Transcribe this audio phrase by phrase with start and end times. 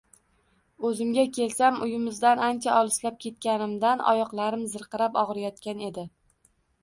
[0.87, 6.11] O`zimga kelsam, uyimizdan ancha olislab ketganimdan, oyoqlarim zirqirab og`riyotgan ekan